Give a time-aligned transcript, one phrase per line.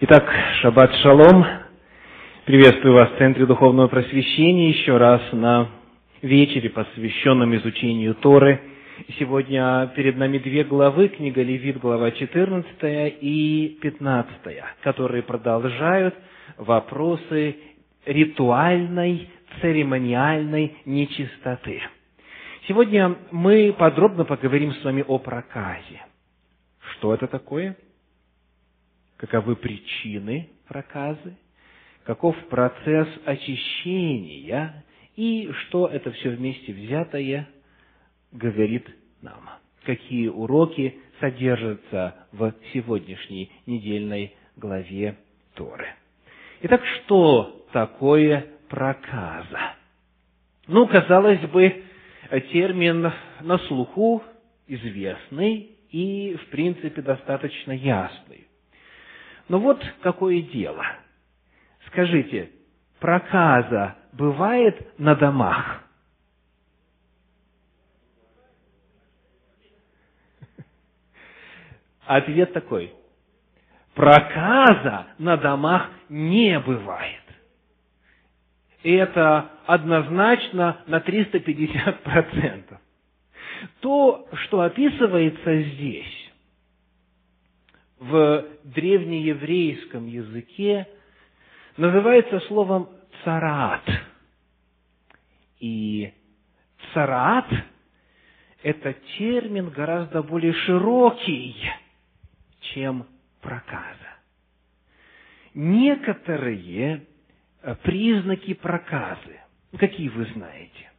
[0.00, 0.30] Итак,
[0.60, 1.44] шаббат шалом.
[2.44, 5.70] Приветствую вас в Центре Духовного Просвещения еще раз на
[6.22, 8.60] вечере, посвященном изучению Торы.
[9.18, 12.68] Сегодня перед нами две главы, книга Левит, глава 14
[13.20, 14.30] и 15,
[14.84, 16.14] которые продолжают
[16.58, 17.56] вопросы
[18.06, 19.28] ритуальной,
[19.60, 21.82] церемониальной нечистоты.
[22.68, 26.06] Сегодня мы подробно поговорим с вами о проказе.
[26.92, 27.74] Что это такое?
[29.18, 31.36] Каковы причины проказы,
[32.04, 34.84] каков процесс очищения
[35.16, 37.48] и что это все вместе взятое
[38.32, 38.88] говорит
[39.20, 39.50] нам.
[39.84, 45.16] Какие уроки содержатся в сегодняшней недельной главе
[45.54, 45.88] Торы.
[46.62, 49.74] Итак, что такое проказа?
[50.66, 51.84] Ну, казалось бы,
[52.52, 54.22] термин на слуху
[54.66, 58.47] известный и, в принципе, достаточно ясный.
[59.48, 60.84] Но вот какое дело.
[61.86, 62.50] Скажите,
[63.00, 65.84] проказа бывает на домах?
[72.06, 72.94] Ответ такой.
[73.94, 77.22] Проказа на домах не бывает.
[78.82, 82.78] Это однозначно на 350%.
[83.80, 86.17] То, что описывается здесь,
[87.98, 90.86] в древнееврейском языке
[91.76, 92.88] называется словом
[93.24, 93.82] царат.
[95.60, 96.12] И
[96.94, 97.46] царат–
[98.62, 101.56] это термин гораздо более широкий,
[102.72, 103.06] чем
[103.40, 103.96] проказа.
[105.54, 107.06] Некоторые
[107.62, 109.40] э, признаки проказы,
[109.76, 110.90] какие вы знаете?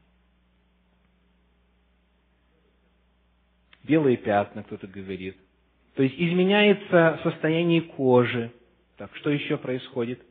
[3.83, 5.37] Белые пятна, кто-то говорит–
[5.99, 8.53] то есть изменяется состояние кожи.
[8.95, 10.21] Так, что еще происходит?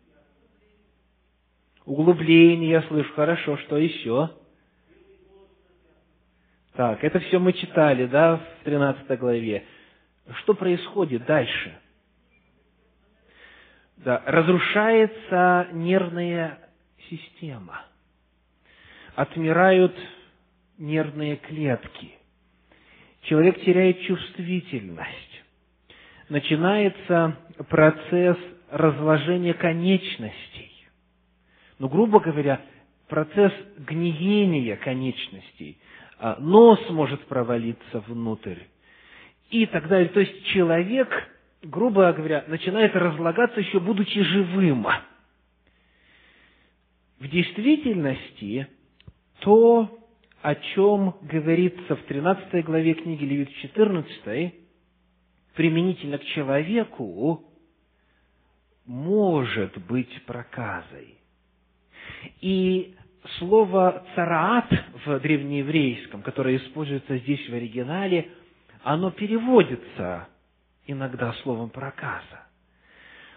[1.85, 4.31] Углубление, я слышу, хорошо, что еще?
[6.73, 9.67] Так, это все мы читали, да, в 13 главе.
[10.37, 11.79] Что происходит дальше?
[13.99, 16.61] Да, разрушается нервная
[17.11, 17.85] система.
[19.17, 19.95] Отмирают
[20.79, 22.15] нервные клетки.
[23.21, 25.28] Человек теряет чувствительность
[26.29, 27.37] начинается
[27.69, 28.37] процесс
[28.71, 30.73] разложения конечностей.
[31.79, 32.61] Ну, грубо говоря,
[33.09, 35.79] процесс гниения конечностей.
[36.19, 38.59] А, нос может провалиться внутрь
[39.51, 40.09] и так далее.
[40.09, 41.09] То есть человек,
[41.63, 44.87] грубо говоря, начинает разлагаться еще будучи живым.
[47.19, 48.69] В действительности
[49.41, 49.99] то,
[50.43, 54.55] о чем говорится в 13 главе книги Левит 14,
[55.59, 57.45] применительно к человеку
[58.87, 61.17] может быть проказой.
[62.41, 62.95] И
[63.39, 64.73] слово «цараат»
[65.05, 68.29] в древнееврейском, которое используется здесь в оригинале,
[68.85, 70.29] оно переводится
[70.87, 72.47] иногда словом «проказа».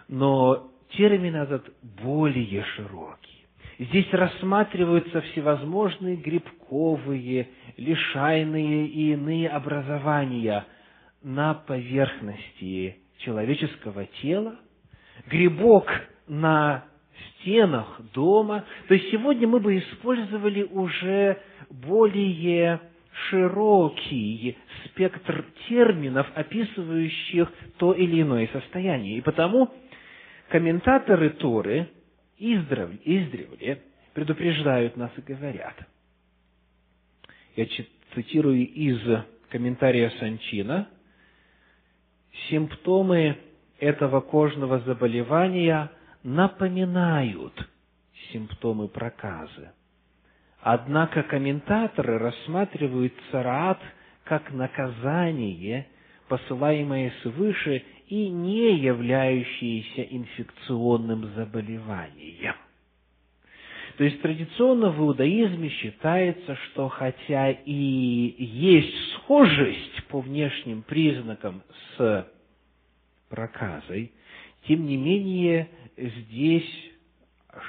[0.08, 3.48] Но термин этот более широкий.
[3.80, 10.68] Здесь рассматриваются всевозможные грибковые, лишайные и иные образования–
[11.24, 14.56] на поверхности человеческого тела,
[15.28, 15.88] грибок
[16.28, 16.86] на
[17.40, 18.66] стенах дома.
[18.88, 21.40] То есть сегодня мы бы использовали уже
[21.70, 22.82] более
[23.30, 29.18] широкий спектр терминов, описывающих то или иное состояние.
[29.18, 29.70] И потому
[30.50, 31.90] комментаторы Торы
[32.38, 33.82] издревле
[34.14, 35.76] предупреждают нас и говорят.
[37.56, 37.68] Я
[38.16, 39.00] цитирую из
[39.50, 40.88] комментария Санчина–
[42.50, 43.38] симптомы
[43.80, 45.92] этого кожного заболевания
[46.24, 47.54] напоминают
[48.32, 49.72] симптомы проказы.
[50.62, 53.80] Однако комментаторы рассматривают царат
[54.24, 55.88] как наказание,
[56.28, 62.56] посылаемое свыше и не являющееся инфекционным заболеванием.
[63.98, 71.64] То есть традиционно в иудаизме считается, что хотя и есть схожесть по внешним признакам
[71.98, 72.28] с
[73.30, 74.12] проказой,
[74.68, 76.70] тем не менее здесь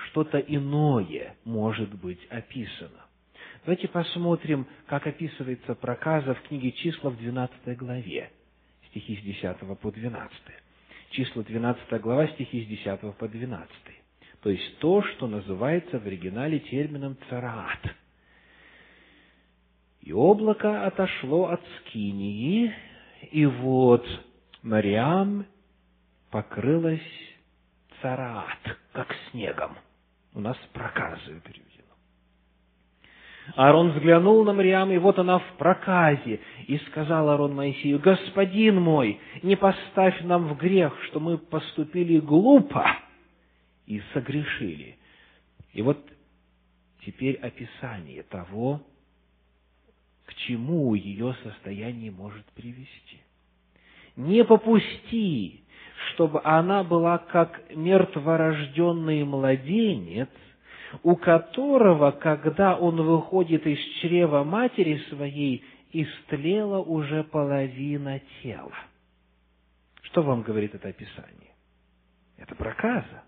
[0.07, 3.07] что-то иное может быть описано.
[3.65, 8.31] Давайте посмотрим, как описывается проказа в книге числа в 12 главе,
[8.89, 10.33] стихи с 10 по 12.
[11.11, 13.71] Числа 12 глава, стихи с 10 по 12
[14.43, 17.79] то есть то, что называется в оригинале термином цараат.
[20.03, 22.75] И облако отошло от Скинии,
[23.31, 24.05] и вот
[24.63, 25.47] Мариам
[26.31, 27.01] покрылась
[28.01, 29.77] цараат, как снегом.
[30.35, 31.73] У нас проказы переведено.
[33.55, 36.41] Аарон взглянул на Мариам, и вот она в проказе.
[36.67, 42.87] И сказал Аарон Моисею, «Господин мой, не поставь нам в грех, что мы поступили глупо
[43.87, 44.99] и согрешили».
[45.73, 45.99] И вот
[47.05, 48.81] теперь описание того,
[50.33, 53.21] к чему ее состояние может привести.
[54.17, 55.63] Не попусти,
[56.09, 60.31] чтобы она была как мертворожденный младенец,
[61.03, 68.75] у которого, когда он выходит из чрева матери своей, истлела уже половина тела.
[70.03, 71.53] Что вам говорит это описание?
[72.39, 73.23] Это проказа.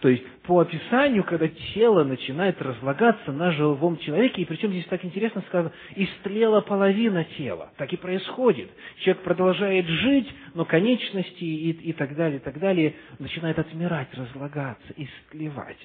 [0.00, 5.04] То есть, по описанию, когда тело начинает разлагаться на живом человеке, и причем здесь так
[5.04, 7.72] интересно сказано, истлела половина тела.
[7.76, 8.70] Так и происходит.
[8.98, 14.92] Человек продолжает жить, но конечности и, и так далее, и так далее начинают отмирать, разлагаться,
[14.96, 15.78] истлевать.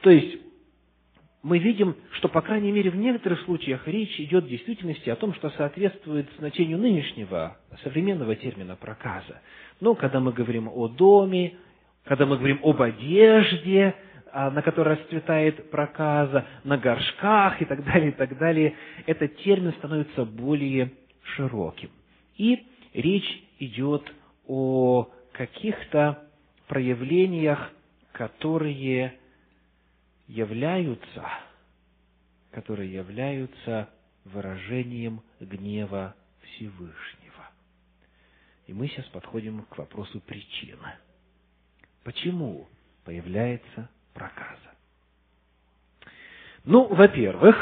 [0.00, 0.38] То есть,
[1.42, 5.34] мы видим, что, по крайней мере, в некоторых случаях речь идет в действительности о том,
[5.34, 9.40] что соответствует значению нынешнего современного термина проказа.
[9.80, 11.54] Но когда мы говорим о доме,
[12.08, 13.94] когда мы говорим об одежде,
[14.32, 18.74] а, на которой расцветает проказа, на горшках и так далее, и так далее,
[19.04, 20.90] этот термин становится более
[21.22, 21.90] широким.
[22.38, 24.10] И речь идет
[24.46, 26.26] о каких-то
[26.66, 27.70] проявлениях,
[28.12, 29.12] которые
[30.28, 31.28] являются,
[32.52, 33.90] которые являются
[34.24, 37.50] выражением гнева Всевышнего.
[38.66, 40.94] И мы сейчас подходим к вопросу причины.
[42.08, 42.66] Почему
[43.04, 44.70] появляется проказа?
[46.64, 47.54] Ну, во-первых,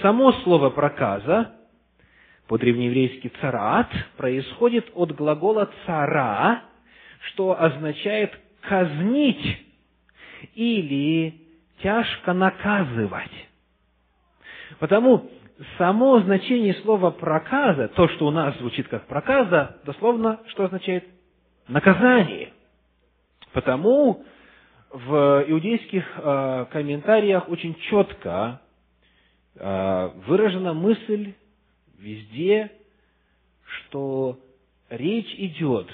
[0.00, 1.52] само слово проказа,
[2.48, 6.64] по-древнееврейски царат, происходит от глагола цара,
[7.28, 9.64] что означает казнить
[10.56, 11.40] или
[11.80, 13.30] тяжко наказывать.
[14.80, 15.30] Потому
[15.78, 21.04] само значение слова проказа, то, что у нас звучит как проказа, дословно что означает?
[21.68, 22.52] Наказание.
[23.52, 24.24] Потому
[24.90, 28.60] в иудейских э, комментариях очень четко
[29.54, 31.34] э, выражена мысль
[31.98, 32.70] везде,
[33.64, 34.38] что
[34.90, 35.88] речь идет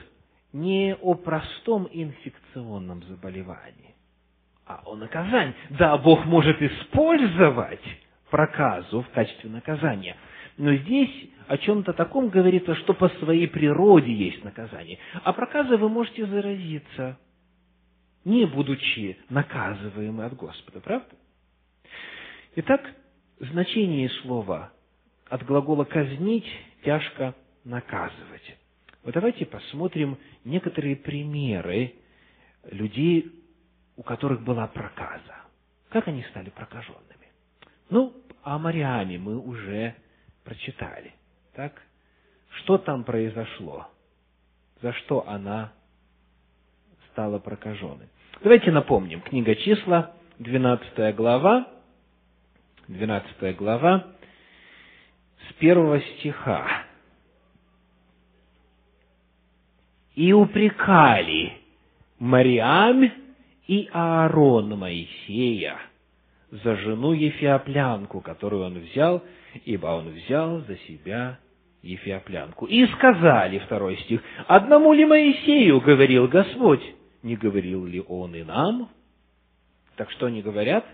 [0.53, 3.95] не о простом инфекционном заболевании,
[4.67, 5.55] а о наказании.
[5.71, 7.85] Да, Бог может использовать
[8.31, 10.17] проказу в качестве наказания.
[10.57, 14.99] Но здесь о чем-то таком говорится, что по своей природе есть наказание.
[15.23, 17.17] А проказа вы можете заразиться,
[18.25, 21.15] не будучи наказываемы от Господа, правда?
[22.57, 22.83] Итак,
[23.41, 24.73] значение слова
[25.29, 26.49] от глагола «казнить»
[26.85, 27.35] тяжко
[27.65, 28.57] наказывать.
[29.05, 31.95] Вот давайте посмотрим некоторые примеры
[32.71, 33.33] людей,
[33.97, 35.37] у которых была проказа.
[35.91, 37.29] Как они стали прокаженными?
[37.91, 39.95] Ну, о Мариаме мы уже
[40.45, 41.15] прочитали.
[41.55, 41.83] Так?
[42.51, 43.89] Что там произошло?
[44.81, 45.73] За что она
[47.19, 48.07] стала прокаженной?
[48.45, 49.21] Давайте напомним.
[49.23, 51.67] Книга числа, 12 глава,
[52.87, 54.07] 12 глава,
[55.49, 56.85] с первого стиха.
[60.15, 61.55] «И упрекали
[62.21, 63.11] Мариам
[63.67, 65.77] и Аарон Моисея
[66.53, 69.25] за жену Ефиоплянку, которую он взял,
[69.65, 71.41] ибо он взял за себя
[71.83, 72.67] Ефиоплянку.
[72.67, 76.83] И сказали, второй стих, «Одному ли Моисею говорил Господь?
[77.23, 78.91] Не говорил ли он и нам?»
[79.99, 80.87] Так что они говорят?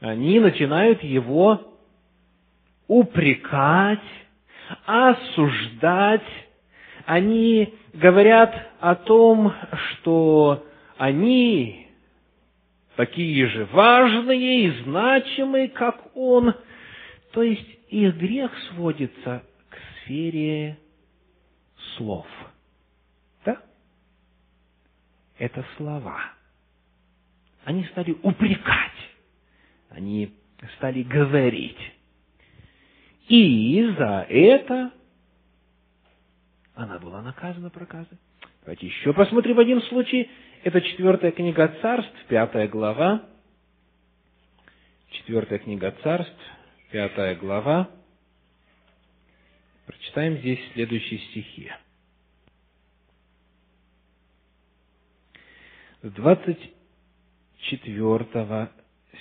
[0.00, 1.76] Они начинают его
[2.88, 4.02] упрекать,
[4.84, 6.26] осуждать,
[7.04, 10.66] они говорят о том, что
[10.98, 11.86] они
[12.96, 16.52] такие же важные и значимые, как он.
[17.30, 20.78] То есть их грех сводится к сфере
[21.96, 22.26] слов.
[23.44, 23.60] Да?
[25.38, 26.20] Это слова.
[27.64, 28.92] Они стали упрекать.
[29.90, 30.34] Они
[30.76, 31.78] стали говорить.
[33.28, 34.92] И за это
[36.76, 38.18] она была наказана проказой.
[38.60, 40.30] Давайте еще посмотрим один случай.
[40.62, 43.22] Это четвертая книга царств, пятая глава.
[45.10, 46.36] Четвертая книга царств,
[46.90, 47.88] пятая глава.
[49.86, 51.70] Прочитаем здесь следующие стихи.
[56.02, 56.72] С двадцать
[57.60, 58.70] четвертого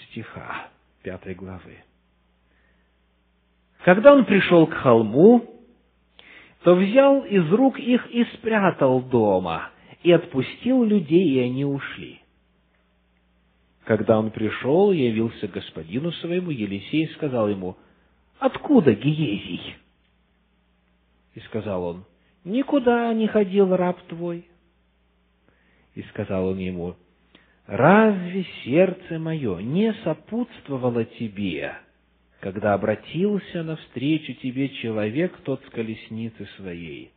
[0.05, 0.69] стиха
[1.03, 1.77] пятой главы.
[3.83, 5.55] Когда он пришел к холму,
[6.63, 9.69] то взял из рук их и спрятал дома,
[10.01, 12.21] и отпустил людей, и они ушли.
[13.83, 17.77] Когда он пришел, явился господину своему, Елисей сказал ему,
[18.39, 19.75] «Откуда Гиезий?»
[21.35, 22.05] И сказал он,
[22.43, 24.45] «Никуда не ходил раб твой».
[25.93, 26.95] И сказал он ему,
[27.67, 31.77] «Разве сердце мое не сопутствовало тебе,
[32.39, 37.11] когда обратился навстречу тебе человек тот с колесницы своей?»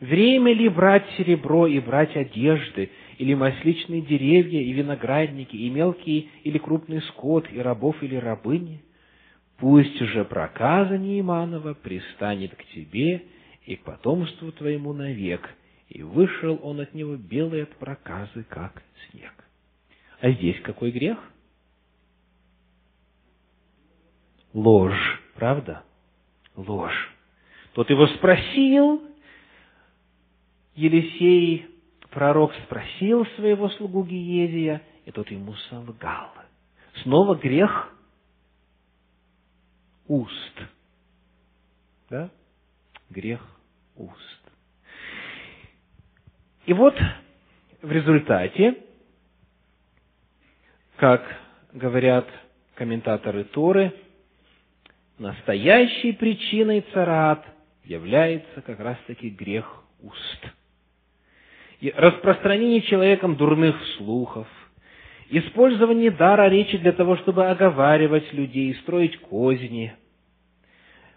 [0.00, 6.58] Время ли брать серебро и брать одежды, или масличные деревья и виноградники, и мелкий или
[6.58, 8.82] крупный скот, и рабов или рабыни?
[9.58, 13.22] Пусть же проказа Неиманова пристанет к тебе
[13.64, 15.48] и к потомству твоему навек.
[15.88, 19.32] И вышел он от него белый от проказы, как снег.
[20.20, 21.18] А здесь какой грех?
[24.54, 25.84] Ложь, правда?
[26.56, 27.10] Ложь.
[27.74, 29.02] Тот его спросил,
[30.74, 31.66] Елисей,
[32.10, 36.32] пророк, спросил своего слугу Гиезия, и тот ему солгал.
[37.02, 37.94] Снова грех
[40.06, 40.62] уст.
[42.10, 42.30] Да?
[43.08, 43.40] Грех
[43.96, 44.40] уст.
[46.66, 46.94] И вот
[47.82, 48.76] в результате,
[50.96, 51.24] как
[51.72, 52.28] говорят
[52.74, 53.92] комментаторы Торы,
[55.18, 57.44] настоящей причиной царат
[57.84, 60.46] является как раз-таки грех уст–
[61.82, 64.46] и распространение человеком дурных слухов,
[65.30, 69.92] использование дара речи для того, чтобы оговаривать людей, строить козни.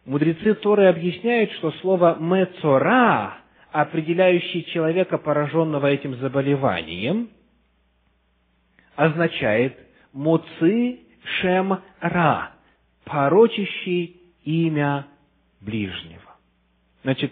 [0.05, 3.37] Мудрецы Торы объясняют, что слово «мецора»,
[3.71, 7.29] определяющее человека, пораженного этим заболеванием,
[8.95, 9.77] означает
[10.13, 10.99] «моци
[11.41, 12.51] шем ра»,
[13.03, 15.07] порочащий имя
[15.59, 16.35] ближнего.
[17.03, 17.31] Значит,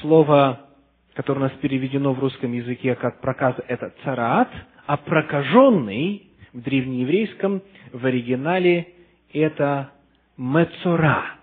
[0.00, 0.66] слово
[1.14, 4.48] которое у нас переведено в русском языке как проказ, это царат,
[4.86, 8.88] а прокаженный в древнееврейском, в оригинале
[9.32, 9.90] это
[10.38, 11.39] мецора.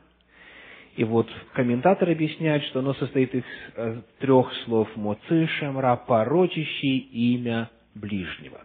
[0.97, 3.43] И вот комментаторы объясняют, что оно состоит из
[3.75, 8.61] э, трех слов моци, шемра, порочащий имя ближнего.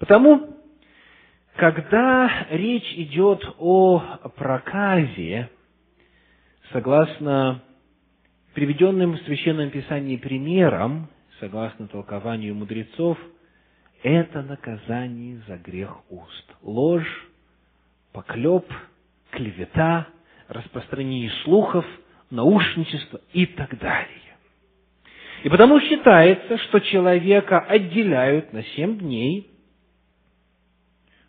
[0.00, 0.56] Потому,
[1.54, 4.00] когда речь идет о
[4.34, 5.48] проказе,
[6.72, 7.62] согласно
[8.54, 11.08] приведенным в Священном Писании примером,
[11.38, 13.16] согласно толкованию мудрецов,
[14.02, 16.52] это наказание за грех уст.
[16.62, 17.28] Ложь,
[18.12, 18.66] поклеп,
[19.30, 20.08] клевета,
[20.50, 21.86] распространение слухов,
[22.28, 24.18] наушничество и так далее.
[25.44, 29.48] И потому считается, что человека отделяют на семь дней,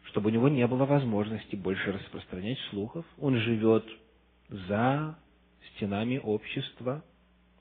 [0.05, 3.05] чтобы у него не было возможности больше распространять слухов.
[3.19, 3.85] Он живет
[4.49, 5.17] за
[5.69, 7.03] стенами общества,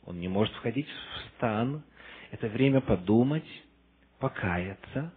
[0.05, 1.83] он не может входить в стан.
[2.33, 3.47] Это время подумать,
[4.19, 5.13] покаяться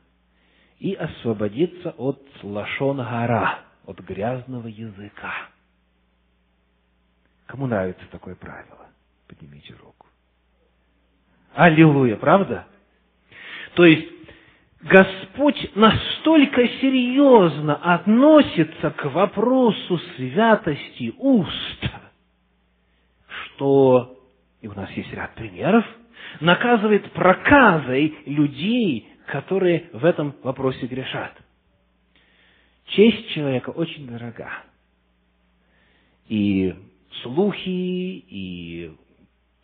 [0.77, 5.52] и освободиться от лашон гора, от грязного языка.
[7.45, 8.87] Кому нравится такое правило?
[9.27, 10.07] Поднимите руку.
[11.53, 12.67] Аллилуйя, правда?
[13.75, 14.07] То есть,
[14.81, 21.85] Господь настолько серьезно относится к вопросу святости уст,
[23.27, 24.13] что
[24.63, 25.85] и у нас есть ряд примеров,
[26.39, 31.33] наказывает проказой людей, которые в этом вопросе грешат.
[32.85, 34.49] Честь человека очень дорога.
[36.29, 36.73] И
[37.21, 38.91] слухи, и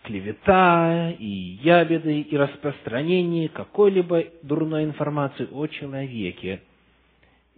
[0.03, 6.61] клевета, и ябеды, и распространение какой-либо дурной информации о человеке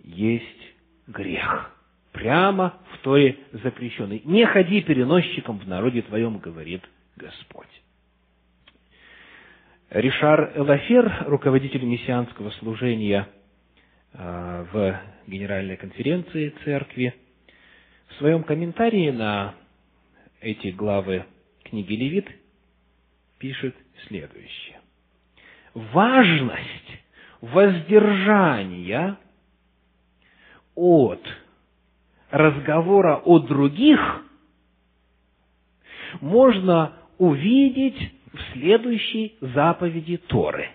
[0.04, 0.46] есть
[1.08, 1.76] грех.
[2.12, 4.22] Прямо в Торе запрещенный.
[4.26, 6.82] Не ходи переносчиком в народе твоем, говорит
[7.16, 7.68] Господь.
[9.90, 13.28] Ришар Элафер, руководитель мессианского служения
[14.14, 17.14] а, в Генеральной конференции церкви,
[18.10, 19.56] в своем комментарии на
[20.42, 21.26] эти главы
[21.64, 22.28] книги Левит
[23.38, 23.76] пишет
[24.08, 24.82] следующее.
[25.74, 27.00] Важность
[27.40, 29.18] воздержания
[30.76, 31.26] от
[32.30, 34.26] разговора о других
[36.20, 40.70] можно увидеть в следующей заповеди Торы.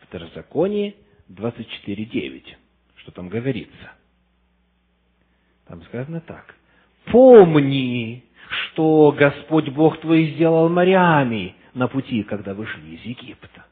[0.00, 0.94] Второзаконие
[1.28, 2.56] 24.9.
[2.96, 3.92] Что там говорится?
[5.66, 6.54] Там сказано так.
[7.06, 13.66] «Помни, что Господь Бог твой сделал морями на пути, когда вышли из Египта».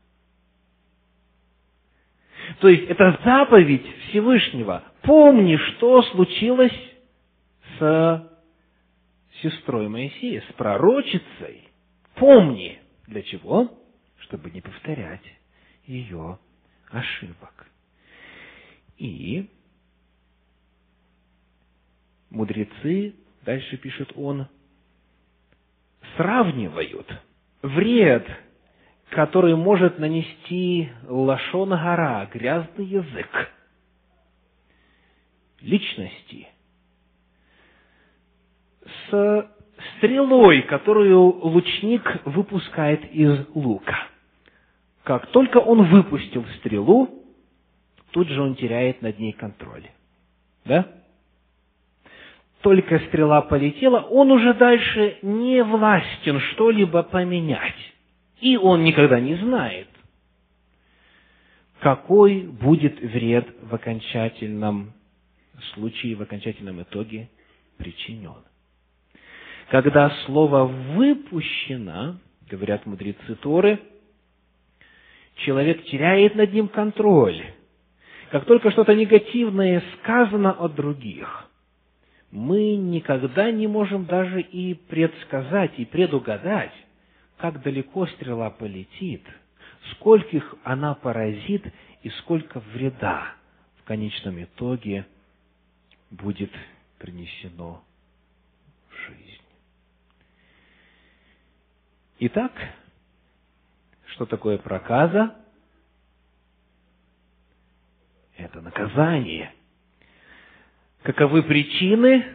[2.61, 4.85] То есть, это заповедь Всевышнего.
[5.02, 6.73] Помни, что случилось
[7.78, 8.30] с
[9.42, 11.68] сестрой Моисея, с пророчицей,
[12.14, 12.78] помни.
[13.06, 13.78] Для чего?
[14.18, 15.23] Чтобы не повторять
[15.85, 16.38] ее
[16.90, 17.66] ошибок.
[18.99, 19.49] И
[22.30, 23.14] мудрецы,
[23.45, 24.49] дальше пишет он,
[26.16, 27.06] сравнивают
[27.62, 28.26] вред,
[29.11, 33.50] который может нанести лашон гора, грязный язык,
[35.61, 36.49] личности,
[39.11, 39.49] с
[39.96, 44.08] стрелой, которую лучник выпускает из лука.
[45.02, 47.23] Как только он выпустил стрелу,
[48.11, 49.87] тут же он теряет над ней контроль.
[50.64, 50.87] Да?
[52.66, 57.76] Только стрела полетела, он уже дальше не властен что-либо поменять.
[58.40, 59.87] И он никогда не знает,
[61.78, 64.94] какой будет вред в окончательном
[65.75, 67.28] случае, в окончательном итоге
[67.78, 68.42] причинен.
[69.70, 72.16] Когда слово «выпущено»,
[72.50, 73.78] говорят мудрецы Торы,
[75.37, 77.44] человек теряет над ним контроль.
[78.32, 81.45] Как только что-то негативное сказано о других,
[82.30, 86.73] мы никогда не можем даже и предсказать, и предугадать,
[87.37, 89.23] как далеко стрела полетит,
[89.92, 91.64] скольких она поразит
[92.02, 93.35] и сколько вреда
[93.78, 95.06] в конечном итоге
[96.11, 96.50] будет
[96.99, 97.85] принесено
[98.88, 99.42] в жизнь.
[102.21, 102.52] Итак,
[104.06, 105.37] что такое проказа?
[108.37, 109.52] Это наказание.
[111.06, 112.26] Каковы причины?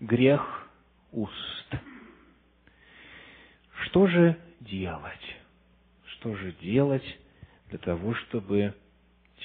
[0.00, 0.66] Грех
[1.12, 1.74] уст.
[3.82, 5.36] Что же делать?
[6.06, 7.04] Что же делать
[7.68, 8.72] для того, чтобы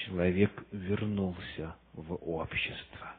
[0.05, 3.15] человек вернулся в общество?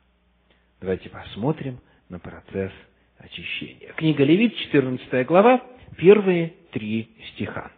[0.81, 2.73] Давайте посмотрим на процесс
[3.19, 3.93] очищения.
[3.99, 5.63] Книга Левит, 14 глава,
[5.99, 7.71] первые три стиха.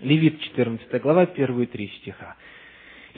[0.00, 2.34] Левит, 14 глава, первые три стиха.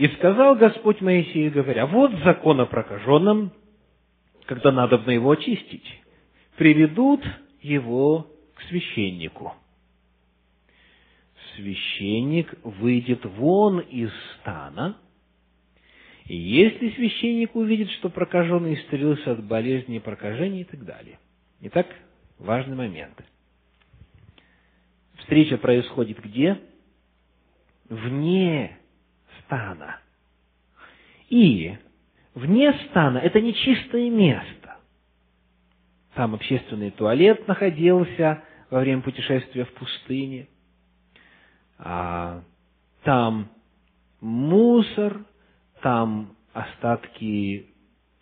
[0.01, 3.53] «И сказал Господь Моисею, говоря, вот закон о прокаженном,
[4.47, 5.85] когда надо на его очистить,
[6.57, 7.23] приведут
[7.61, 9.53] его к священнику.
[11.55, 14.97] Священник выйдет вон из стана,
[16.25, 21.19] и если священник увидит, что прокаженный исцелился от болезни, прокажения и так далее.
[21.61, 21.87] Итак,
[22.39, 23.23] важный момент.
[25.19, 26.59] Встреча происходит где?
[27.91, 28.80] Вне
[29.51, 29.99] стана.
[31.29, 31.77] И
[32.35, 34.77] вне стана– это не чистое место.
[36.15, 40.49] Там общественный туалет находился во время путешествия в пустыне.
[41.79, 42.43] А,
[43.03, 43.49] там
[44.21, 45.25] мусор,
[45.83, 47.67] там остатки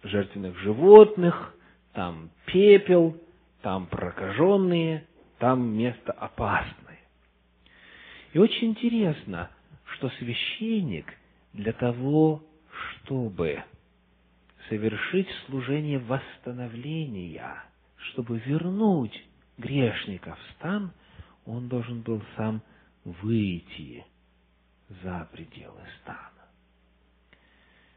[0.03, 1.55] жертвенных животных,
[1.93, 3.17] там пепел,
[3.63, 5.07] там прокаженные,
[5.39, 7.01] там место опасное.
[8.33, 9.51] И очень интересно,
[9.95, 11.18] что священник
[11.53, 12.43] для того,
[13.05, 13.63] чтобы
[14.69, 17.65] совершить служение восстановления,
[17.97, 19.25] чтобы вернуть
[19.57, 20.93] грешника в стан,
[21.47, 22.63] он должен был сам
[23.05, 24.05] выйти
[25.03, 26.31] за пределы стана.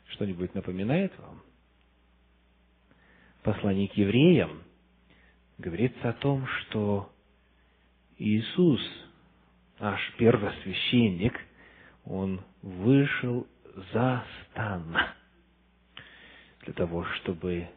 [0.07, 1.41] Что-нибудь напоминает вам?
[3.43, 4.61] Послание к евреям
[5.57, 7.11] говорится о том, что
[8.17, 8.81] Иисус,
[9.79, 11.33] наш первосвященник,
[12.05, 13.47] он вышел
[13.93, 14.97] за стан
[16.61, 17.67] для того, чтобы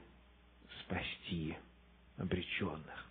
[0.80, 1.56] спасти
[2.16, 3.10] обреченных.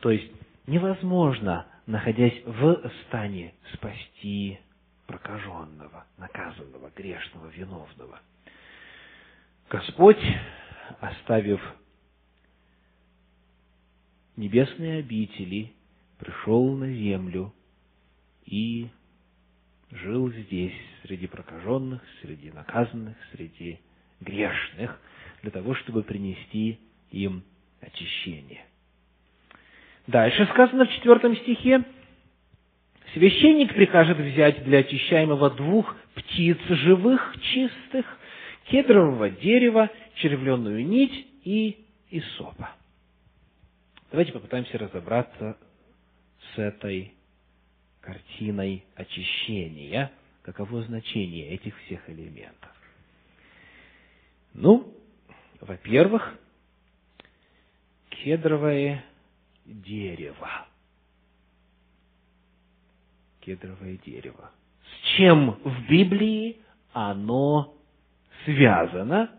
[0.00, 0.30] То есть
[0.66, 4.58] невозможно, находясь в стане, спасти
[5.06, 8.20] прокаженного, наказанного, грешного, виновного.
[9.70, 10.22] Господь,
[11.00, 11.60] оставив
[14.36, 15.72] небесные обители,
[16.18, 17.52] пришел на землю
[18.44, 18.88] и
[20.02, 23.78] жил здесь, среди прокаженных, среди наказанных, среди
[24.20, 25.00] грешных,
[25.42, 26.78] для того, чтобы принести
[27.10, 27.42] им
[27.80, 28.64] очищение.
[30.06, 31.84] Дальше сказано в четвертом стихе,
[33.14, 38.06] священник прикажет взять для очищаемого двух птиц живых, чистых,
[38.66, 42.70] кедрового дерева, червленную нить и исопа.
[44.10, 45.56] Давайте попытаемся разобраться
[46.54, 47.15] с этой
[48.06, 52.70] картиной очищения, каково значение этих всех элементов.
[54.54, 54.94] Ну,
[55.60, 56.38] во-первых,
[58.10, 59.04] кедровое
[59.64, 60.68] дерево.
[63.40, 64.52] Кедровое дерево.
[64.84, 66.60] С чем в Библии
[66.92, 67.76] оно
[68.44, 69.30] связано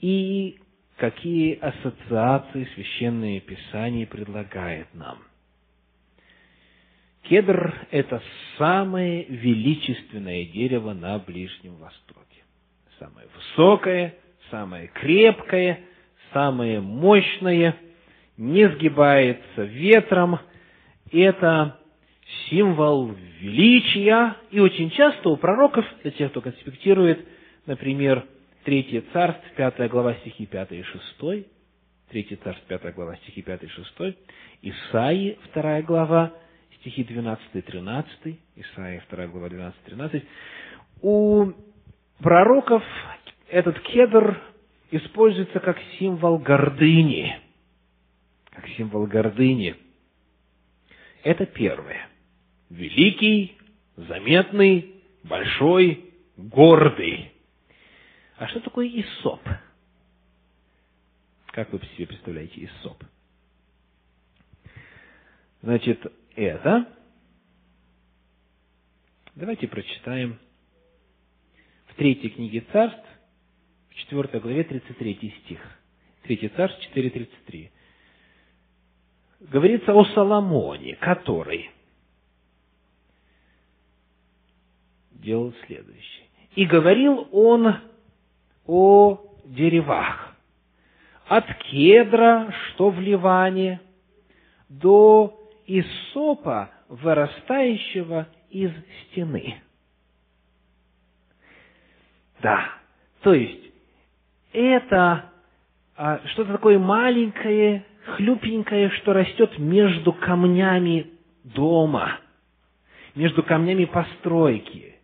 [0.00, 0.60] и
[0.98, 5.18] какие ассоциации священное писание предлагает нам.
[7.22, 8.22] Кедр– это
[8.58, 12.44] самое величественное дерево на Ближнем Востоке.
[12.98, 14.14] Самое высокое,
[14.50, 15.80] самое крепкое,
[16.32, 17.76] самое мощное,
[18.36, 20.38] не сгибается ветром.
[21.10, 21.78] Это
[22.48, 24.36] символ величия.
[24.50, 27.26] И очень часто у пророков, для тех, кто конспектирует,
[27.66, 28.26] например,
[28.64, 31.46] Третье царство, пятая глава, стихи 5 и 6,
[32.10, 34.16] Третье царство, пятая глава, стихи 5 и 6,
[34.62, 36.32] Исаии, вторая глава,
[36.82, 40.24] стихи 12 и 13, Исаия, вторая глава, 12 и 13.
[41.00, 41.52] У
[42.18, 42.82] пророков
[43.48, 44.40] этот кедр
[44.90, 47.40] используется как символ гордыни.
[48.50, 49.76] Как символ гордыни.
[51.22, 52.08] Это первое.
[52.68, 53.56] Великий,
[53.96, 57.32] заметный, большой, гордый.
[58.38, 59.40] А что такое Исоп?
[61.46, 63.04] Как вы себе представляете Исоп?
[65.62, 66.04] Значит,
[66.36, 66.86] это...
[69.34, 70.38] Давайте прочитаем
[71.86, 73.06] в третьей книге царств,
[73.88, 75.60] в четвертой главе, 33 стих.
[76.22, 77.70] Третий царств, 4.33.
[79.40, 81.70] Говорится о Соломоне, который
[85.12, 86.26] делал следующее.
[86.54, 87.74] И говорил он
[88.66, 90.36] о деревах.
[91.26, 93.80] От кедра, что в Ливане,
[94.68, 98.70] до исопа, вырастающего из
[99.10, 99.60] стены.
[102.40, 102.64] Да,
[103.22, 103.72] то есть,
[104.52, 105.30] это
[105.96, 107.84] а, что-то такое маленькое,
[108.16, 111.10] хлюпенькое, что растет между камнями
[111.44, 112.18] дома,
[113.14, 114.96] между камнями постройки.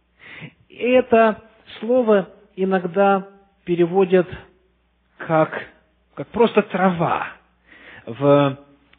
[0.68, 1.44] Это
[1.78, 3.28] слово иногда
[3.64, 4.28] переводят
[5.18, 5.68] как,
[6.14, 7.28] как просто трава.
[8.06, 8.58] В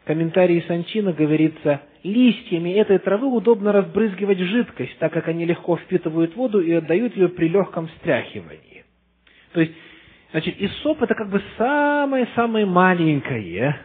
[0.10, 6.60] комментарии Санчина говорится, листьями этой травы удобно разбрызгивать жидкость, так как они легко впитывают воду
[6.62, 8.86] и отдают ее при легком стряхивании.
[9.54, 9.72] То есть,
[10.32, 13.80] значит, исоп это как бы самое-самое маленькое,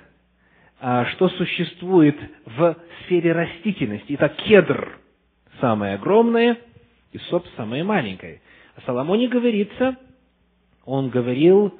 [0.80, 4.14] а, что существует в сфере растительности.
[4.14, 4.98] Итак, кедр
[5.60, 6.56] самое огромное,
[7.12, 8.40] исоп самое маленькое.
[8.76, 9.98] О Соломоне говорится,
[10.86, 11.78] он говорил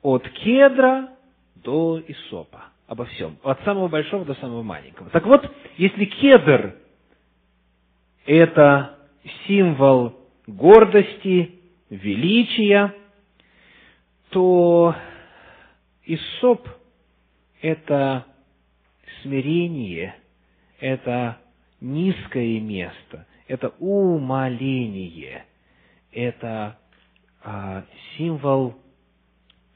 [0.00, 1.10] от кедра
[1.56, 5.10] до исопа, обо всем, от самого большого до самого маленького.
[5.10, 6.76] Так вот, если кедр–
[8.26, 8.98] это
[9.46, 10.14] символ
[10.46, 11.54] гордости,
[11.90, 12.94] величия,
[14.30, 14.94] то
[16.04, 16.68] исоп–
[17.60, 18.26] это
[19.22, 20.16] смирение,
[20.78, 21.38] это
[21.80, 25.44] низкое место, это умоление,
[26.12, 26.78] это
[27.42, 27.84] а,
[28.16, 28.74] символ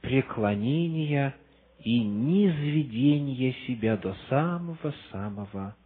[0.01, 1.35] преклонения
[1.84, 5.76] и низведения себя до самого-самого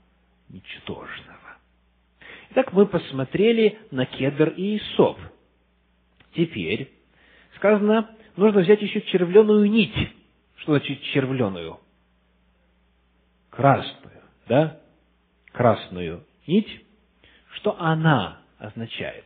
[0.49, 1.59] ничтожного.
[2.51, 5.19] Итак, мы посмотрели на кедр и Исоп.
[6.35, 6.93] Теперь
[7.57, 9.95] сказано, нужно взять еще червленую нить.
[10.57, 11.79] Что значит червленую?
[13.51, 14.81] Красную, да?
[15.53, 16.85] Красную нить.
[17.55, 19.25] Что она означает?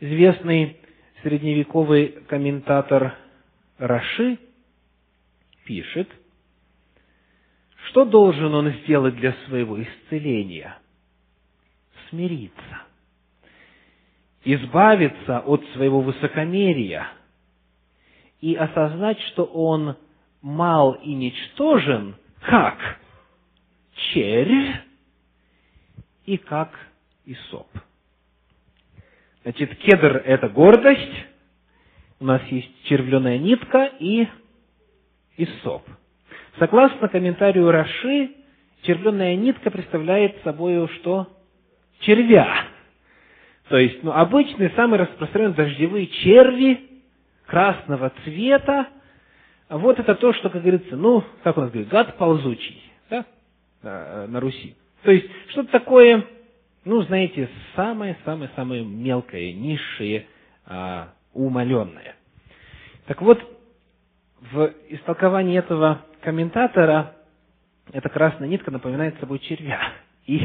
[0.00, 0.76] Известный
[1.22, 3.16] средневековый комментатор
[3.78, 4.38] Раши
[5.68, 6.08] пишет,
[7.88, 10.78] что должен он сделать для своего исцеления?
[12.08, 12.82] Смириться,
[14.44, 17.08] избавиться от своего высокомерия
[18.40, 19.96] и осознать, что он
[20.40, 22.78] мал и ничтожен, как
[23.94, 24.74] червь
[26.24, 26.72] и как
[27.26, 27.68] Исоп.
[29.42, 31.26] Значит, кедр– это гордость,
[32.20, 34.26] у нас есть червленая нитка и
[35.38, 35.82] иссоп.
[36.58, 38.32] Согласно комментарию Раши,
[38.82, 41.28] червленая нитка представляет собой что?
[42.00, 42.64] Червя.
[43.68, 46.80] То есть, ну, обычные, самые распространенные дождевые черви
[47.46, 48.88] красного цвета.
[49.68, 53.24] Вот это то, что, как говорится, ну, как у нас говорит, гад ползучий, да,
[53.82, 54.74] на Руси.
[55.02, 56.24] То есть, что-то такое
[56.88, 60.26] ну, знаете, самое-самое-самое мелкое, низшее,
[60.64, 62.16] а, умаленное.
[63.06, 63.38] Так вот,
[64.40, 67.16] в истолковании этого комментатора
[67.92, 69.80] эта красная нитка напоминает собой червя.
[70.26, 70.40] И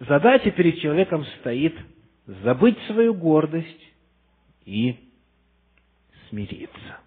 [0.00, 1.76] задача перед человеком стоит
[2.26, 3.92] забыть свою гордость
[4.64, 4.96] и
[6.28, 7.00] смириться.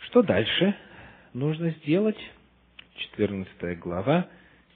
[0.00, 0.76] Что дальше
[1.32, 2.18] нужно сделать?
[2.96, 4.28] 14 глава,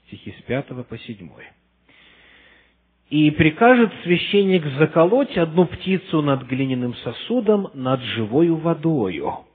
[0.07, 1.29] стихи с 5 по 7.
[3.09, 9.45] «И прикажет священник заколоть одну птицу над глиняным сосудом, над живою водою».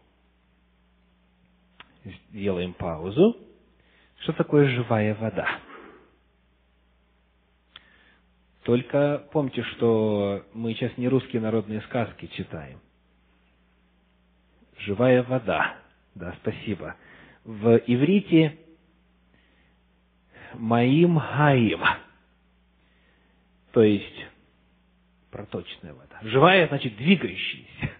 [2.30, 3.36] Сделаем паузу.
[4.20, 5.46] Что такое живая вода?
[8.64, 12.80] Только помните, что мы сейчас не русские народные сказки читаем.
[14.78, 15.76] Живая вода.
[16.14, 16.96] Да, спасибо.
[17.44, 18.58] В иврите
[20.54, 21.80] Маим Хаим.
[23.74, 24.26] То есть
[25.32, 26.20] проточная вода.
[26.22, 27.90] Живая, значит, двигающаяся.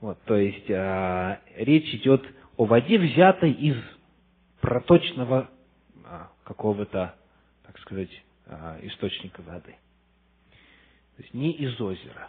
[0.00, 2.22] Вот, то есть э, речь идет
[2.58, 3.76] о воде, взятой из
[4.60, 5.50] проточного
[6.04, 7.14] э, какого-то,
[7.66, 8.10] так сказать,
[8.44, 9.74] э, источника воды.
[11.16, 12.28] То есть не из озера,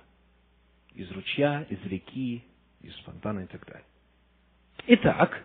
[0.96, 2.44] из ручья, из реки,
[2.82, 3.86] из фонтана и так далее.
[4.88, 5.44] Итак,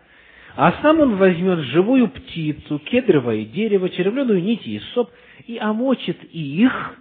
[0.55, 5.11] а сам он возьмет живую птицу, кедровое дерево, червленую нить и соп,
[5.45, 6.97] и омочит их,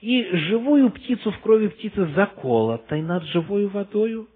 [0.00, 4.28] и живую птицу в крови птицы заколотой над живой водою,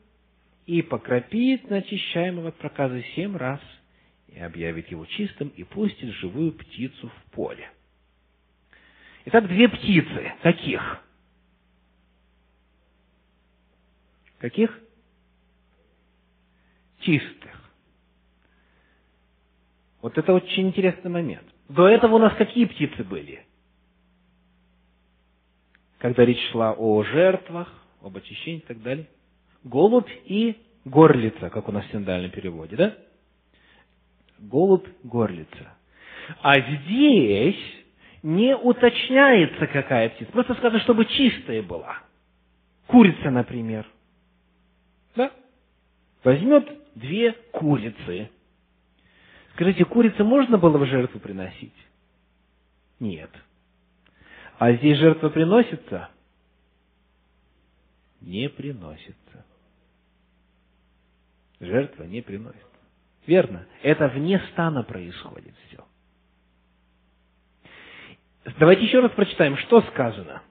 [0.67, 3.61] и покропит начищаемого от проказа семь раз,
[4.29, 7.69] и объявит его чистым, и пустит живую птицу в поле.
[9.27, 10.33] Итак, две птицы.
[10.43, 11.03] Каких?
[14.39, 14.79] Каких?
[17.01, 17.71] Чистых.
[20.01, 21.47] Вот это очень интересный момент.
[21.69, 23.45] До этого у нас какие птицы были?
[26.01, 27.69] Когда речь шла о жертвах,
[28.03, 29.07] об очищении и так далее.
[29.65, 32.97] Голубь и горлица, как у нас в синдальном переводе, да?
[34.39, 35.75] Голубь, горлица.
[36.41, 37.63] А здесь
[38.23, 40.33] не уточняется, какая птица.
[40.33, 41.99] Просто сказано, чтобы чистая была.
[42.87, 43.87] Курица, например.
[45.15, 45.31] Да?
[46.25, 48.31] Возьмет две курицы.
[49.53, 51.75] Скажите, курицы можно было в жертву приносить?
[52.99, 53.31] Нет.
[54.61, 56.11] А здесь жертва приносится?
[58.21, 59.45] Не приносится
[61.61, 62.57] жертва не приносит.
[63.27, 63.67] Верно.
[63.83, 65.85] Это вне стана происходит все.
[68.59, 70.43] Давайте еще раз прочитаем, что сказано.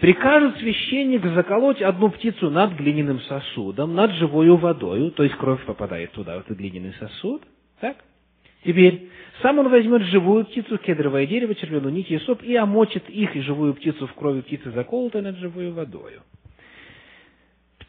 [0.00, 6.12] Прикажет священник заколоть одну птицу над глиняным сосудом, над живою водою, то есть кровь попадает
[6.12, 7.42] туда, в этот глиняный сосуд.
[7.80, 7.96] Так?
[8.64, 9.08] Теперь,
[9.42, 13.40] сам он возьмет живую птицу, кедровое дерево, червленую нить и соп, и омочит их и
[13.42, 16.22] живую птицу в крови птицы, заколотой над живою водою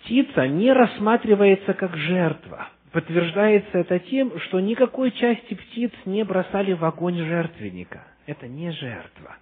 [0.08, 2.69] птица не рассматривается как жертва.
[2.91, 8.08] Подтверждается это тем, что никакой части птиц не бросали в огонь жертвенника.
[8.25, 9.36] Это не жертва.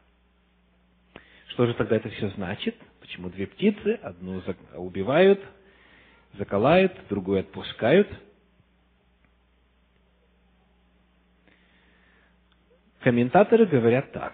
[1.50, 2.76] Что же тогда это все значит?
[3.00, 4.42] Почему две птицы, одну
[4.76, 5.40] убивают,
[6.34, 8.10] заколают, другую отпускают?
[13.06, 14.34] Комментаторы говорят так.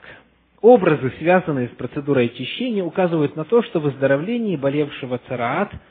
[0.61, 5.71] Образы, связанные с процедурой очищения, указывают на то, что выздоровление болевшего цараат–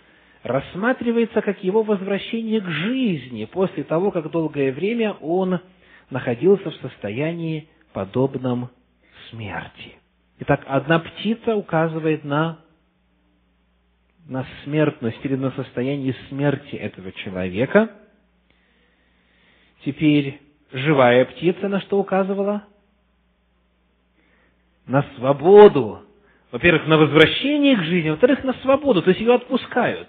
[0.42, 5.60] рассматривается как его возвращение к жизни после того, как долгое время он
[6.08, 8.70] находился в состоянии подобном
[9.30, 9.96] смерти.
[10.40, 12.60] Итак, одна птица указывает на,
[14.26, 17.90] на смертность или на состояние смерти этого человека.
[19.84, 20.40] Теперь
[20.72, 22.64] живая птица на что указывала?
[24.90, 26.02] На свободу.
[26.50, 30.08] Во-первых, на возвращение к жизни, во-вторых, на свободу, то есть ее отпускают.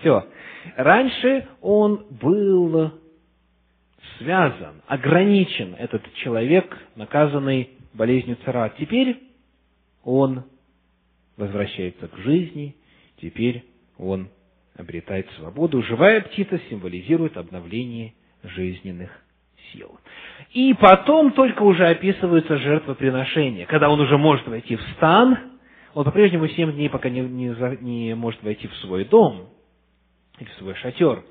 [0.00, 0.26] Все.
[0.76, 2.92] Раньше он был
[4.18, 8.74] связан, ограничен, этот человек, наказанный болезнью цара.
[8.76, 9.22] Теперь
[10.02, 10.42] он
[11.36, 12.74] возвращается к жизни,
[13.22, 13.64] теперь
[13.98, 14.30] он
[14.74, 15.80] обретает свободу.
[15.84, 19.10] Живая птица символизирует обновление жизненных
[19.72, 19.96] сил.
[20.58, 25.38] И потом только уже описываются жертвоприношения, когда он уже может войти в стан,
[25.94, 29.50] он по-прежнему семь дней пока не, не, не может войти в свой дом,
[30.40, 31.22] или в свой шатер.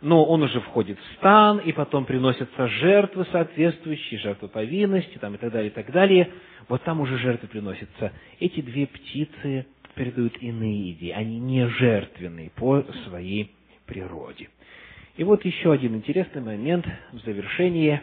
[0.00, 5.36] Но он уже входит в стан, и потом приносятся жертвы соответствующие, жертвы повинности, там, и
[5.36, 6.30] так далее, и так далее.
[6.70, 8.12] Вот там уже жертвы приносятся.
[8.40, 11.10] Эти две птицы передают иные идеи.
[11.10, 13.54] Они не жертвенные по своей
[13.84, 14.48] природе.
[15.18, 18.00] И вот еще один интересный момент в завершении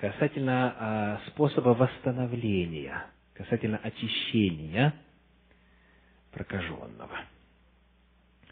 [0.00, 4.94] касательно а, способа восстановления, касательно очищения
[6.32, 7.20] прокаженного.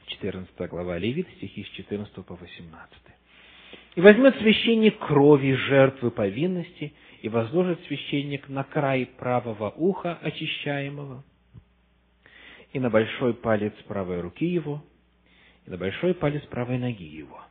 [0.08, 2.98] 14 глава Левит, стихи с 14 по 18.
[3.94, 11.24] «И возьмет священник крови жертвы повинности, и возложит священник на край правого уха очищаемого,
[12.74, 14.84] и на большой палец правой руки его,
[15.64, 17.47] и на большой палец правой ноги его.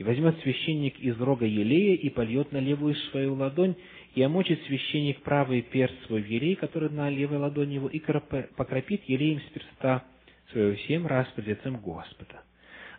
[0.00, 3.74] И возьмет священник из рога елея и польет на левую свою ладонь,
[4.14, 9.02] и омочит священник правый перст свой в елей, который на левой ладони его, и покропит
[9.04, 10.04] елеем с перста
[10.52, 12.42] свое семь раз пред лицем Господа.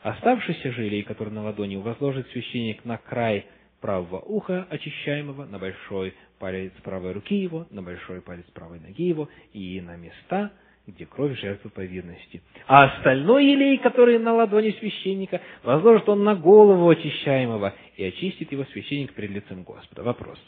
[0.03, 3.47] Оставшийся же елей, который на ладони, возложит священник на край
[3.79, 9.27] правого уха, очищаемого на большой палец правой руки его, на большой палец правой ноги его
[9.53, 10.51] и на места,
[10.95, 12.41] где кровь жертвы повинности.
[12.67, 18.65] А остальной елей, который на ладони священника, возложит он на голову очищаемого, и очистит его
[18.65, 20.03] священник перед лицем Господа.
[20.03, 20.39] Вопрос.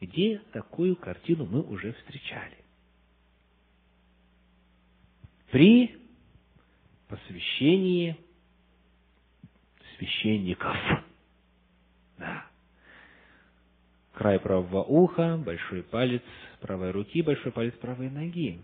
[0.00, 2.56] Где такую картину мы уже встречали?
[5.50, 5.94] При
[7.08, 8.16] посвящении
[9.96, 10.76] священников.
[12.18, 12.46] Да.
[14.14, 16.22] Край правого уха, большой палец
[16.60, 18.60] правой руки, большой палец правой ноги.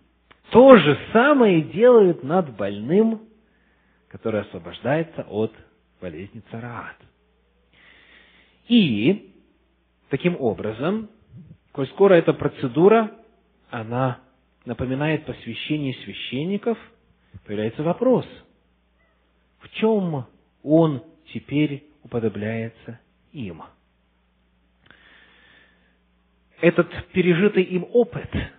[0.51, 3.29] То же самое делают над больным,
[4.09, 5.53] который освобождается от
[6.01, 6.97] болезни цараат.
[8.67, 9.35] И,
[10.09, 11.11] таким образом,
[11.73, 13.13] коль скоро эта процедура,
[13.69, 14.21] она
[14.65, 16.79] напоминает посвящение священников,
[17.45, 18.27] появляется вопрос,
[19.61, 20.27] в чем
[20.63, 23.01] он теперь уподобляется
[23.33, 23.63] им?
[26.61, 28.31] Этот пережитый им опыт–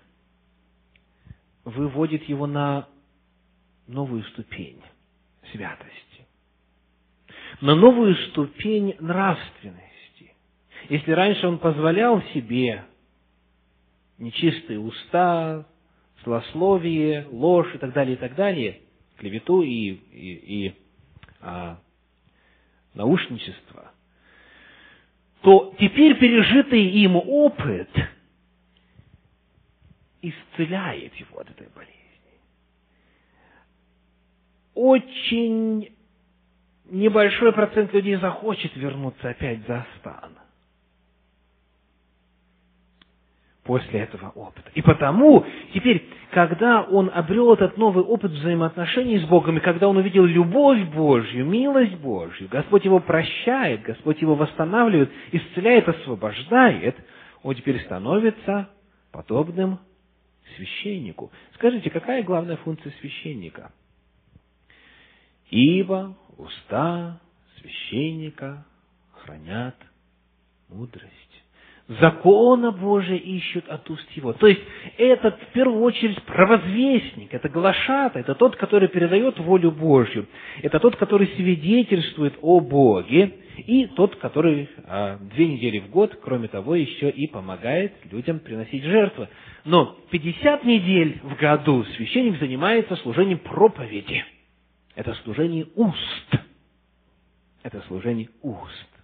[1.69, 2.87] выводит его на
[3.87, 4.81] новую ступень
[5.51, 6.27] святости,
[7.61, 10.33] на новую ступень нравственности.
[10.89, 12.85] Если раньше он позволял себе
[14.17, 15.65] нечистые уста,
[16.23, 18.81] злословие, ложь и так далее, и так далее,
[19.17, 20.75] клевету и, и, и
[21.41, 21.79] а,
[22.93, 23.91] наушничество,
[25.41, 27.89] то теперь пережитый им опыт–
[30.21, 31.95] исцеляет его от этой болезни.
[34.73, 35.93] Очень
[36.85, 40.39] небольшой процент людей захочет вернуться опять за стан
[43.69, 44.71] после этого опыта.
[44.73, 49.97] И потому теперь, когда он обрел этот новый опыт взаимоотношений с Богом, и когда он
[49.97, 56.95] увидел любовь Божью, милость Божью, Господь его прощает, Господь его восстанавливает, исцеляет, освобождает,
[57.43, 58.69] он теперь становится
[59.11, 59.77] подобным
[60.55, 61.31] священнику.
[61.55, 63.71] Скажите, какая главная функция священника?
[65.49, 67.19] Ибо уста
[67.59, 68.65] священника
[69.11, 69.75] хранят
[70.69, 71.28] мудрость.
[71.89, 74.33] Закона Божия ищут от уст его.
[74.33, 74.61] То есть,
[74.97, 80.27] это в первую очередь провозвестник, это глашата, это тот, который передает волю Божью,
[80.61, 83.33] это тот, который свидетельствует о Боге,
[83.65, 88.83] и тот, который а, две недели в год, кроме того, еще и помогает людям приносить
[88.83, 89.27] жертвы.
[89.65, 94.23] Но 50 недель в году священник занимается служением проповеди.
[94.95, 96.35] Это служение уст.
[97.63, 98.98] Это служение уст.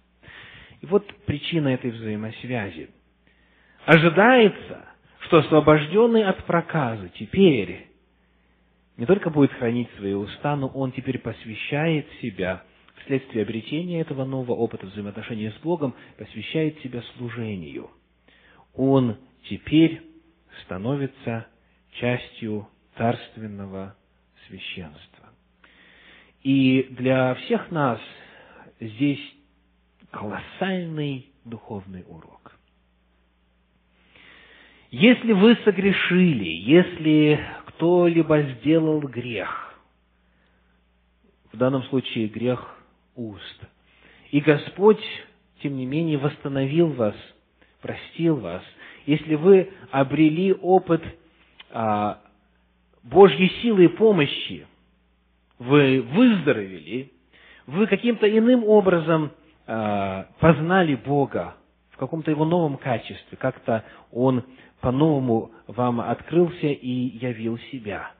[0.80, 2.90] И вот причина этой взаимосвязи.
[3.84, 4.84] Ожидается,
[5.20, 7.86] что освобожденный от проказа теперь
[8.96, 12.62] не только будет хранить свои уста, но он теперь посвящает себя
[13.02, 17.90] вследствие обретения этого нового опыта взаимоотношения с Богом, посвящает себя служению.
[18.74, 19.16] Он
[19.48, 20.02] теперь
[20.64, 21.46] становится
[21.92, 23.94] частью царственного
[24.48, 25.30] священства.
[26.42, 28.00] И для всех нас
[28.80, 29.20] здесь
[30.16, 32.56] колоссальный духовный урок.
[34.90, 39.74] Если вы согрешили, если кто-либо сделал грех,
[41.52, 42.78] в данном случае грех
[43.14, 43.60] уст,
[44.30, 45.02] и Господь,
[45.62, 47.14] тем не менее, восстановил вас,
[47.82, 48.62] простил вас,
[49.04, 51.02] если вы обрели опыт
[51.70, 52.22] а,
[53.02, 54.66] Божьей силы и помощи,
[55.58, 57.12] вы выздоровели,
[57.66, 59.32] вы каким-то иным образом
[59.66, 61.56] познали Бога
[61.90, 64.44] в каком-то Его новом качестве, как-то Он
[64.80, 68.12] по-новому вам открылся и явил себя.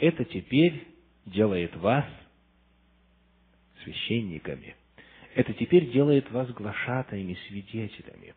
[0.00, 0.86] Это теперь
[1.26, 2.04] делает вас
[3.84, 4.74] священниками.
[5.34, 8.34] Это теперь делает вас глашатаями, свидетелями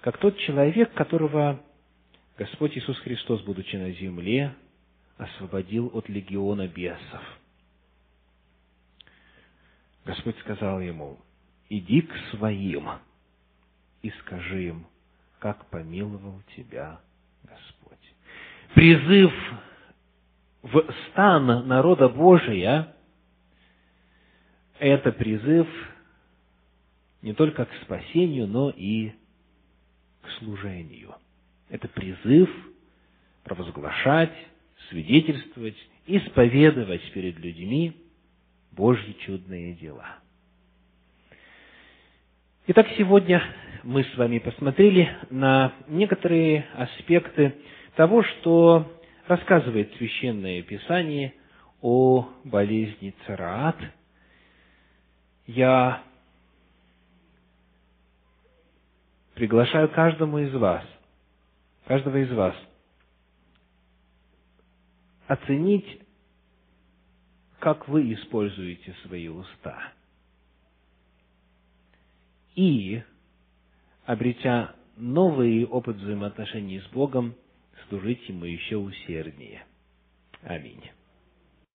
[0.00, 1.60] как тот человек, которого
[2.36, 4.54] Господь Иисус Христос, будучи на земле,
[5.16, 7.22] освободил от легиона бесов.
[10.04, 11.18] Господь сказал ему,
[11.68, 12.88] иди к своим
[14.02, 14.86] и скажи им,
[15.38, 17.00] как помиловал тебя
[17.44, 17.98] Господь.
[18.74, 19.32] Призыв
[20.62, 22.94] в стан народа Божия–
[24.78, 25.66] это призыв
[27.22, 29.12] не только к спасению, но и
[30.38, 31.14] служению.
[31.68, 32.48] Это призыв
[33.44, 34.32] провозглашать,
[34.88, 37.96] свидетельствовать, исповедовать перед людьми
[38.72, 40.18] Божьи чудные дела.
[42.70, 43.42] Итак, сегодня
[43.82, 47.54] мы с вами посмотрели на некоторые аспекты
[47.96, 48.86] того, что
[49.26, 51.32] рассказывает Священное Писание
[51.80, 53.78] о болезни цараат.
[55.46, 56.02] Я
[59.32, 60.84] приглашаю каждому из вас
[61.86, 62.54] каждого из вас
[65.26, 66.02] оценить,
[67.60, 69.94] как вы используете свои уста.
[72.58, 73.04] И,
[74.04, 77.36] обретя новый опыт взаимоотношений с Богом,
[77.88, 79.64] служить Ему еще усерднее.
[80.42, 80.82] Аминь.